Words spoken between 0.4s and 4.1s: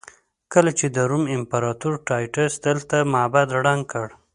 کله چې د روم امپراتور ټایټس دلته معبد ړنګ کړ.